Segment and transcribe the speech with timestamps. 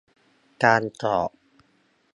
[0.63, 1.29] การสอบ